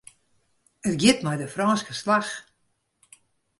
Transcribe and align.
It 0.89 0.95
giet 1.01 1.19
mei 1.23 1.37
de 1.39 1.47
Frânske 1.53 1.93
slach. 1.95 2.33